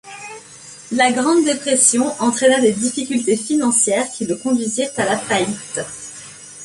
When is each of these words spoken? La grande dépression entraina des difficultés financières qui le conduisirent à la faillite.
La 0.91 1.11
grande 1.11 1.45
dépression 1.45 2.11
entraina 2.19 2.59
des 2.59 2.71
difficultés 2.71 3.37
financières 3.37 4.09
qui 4.09 4.25
le 4.25 4.35
conduisirent 4.35 4.89
à 4.97 5.05
la 5.05 5.15
faillite. 5.15 5.85